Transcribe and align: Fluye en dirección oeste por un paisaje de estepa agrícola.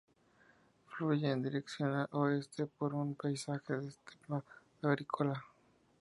Fluye 0.89 1.29
en 1.29 1.43
dirección 1.43 2.07
oeste 2.13 2.65
por 2.65 2.95
un 2.95 3.13
paisaje 3.13 3.73
de 3.77 3.89
estepa 3.89 4.43
agrícola. 4.81 5.39